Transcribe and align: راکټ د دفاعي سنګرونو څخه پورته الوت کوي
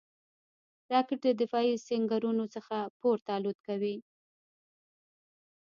راکټ 0.91 1.19
د 1.25 1.27
دفاعي 1.41 1.73
سنګرونو 1.87 2.45
څخه 2.55 2.75
پورته 2.99 3.29
الوت 3.37 3.59
کوي 3.67 3.95